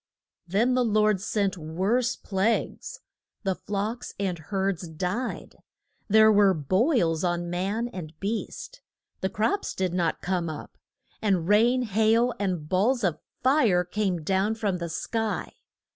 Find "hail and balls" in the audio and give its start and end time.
11.83-13.03